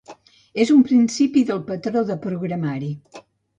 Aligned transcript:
És 0.63 0.71
un 0.75 0.81
principi 0.87 1.45
del 1.51 1.63
patró 1.69 2.03
de 2.11 2.19
programari. 2.27 2.93